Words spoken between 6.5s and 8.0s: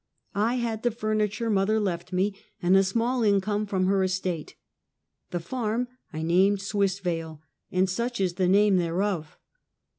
Swissvale," and